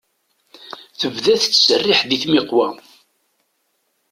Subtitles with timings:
[0.99, 2.67] Tebda tettserriḥ-d i tmiqwa.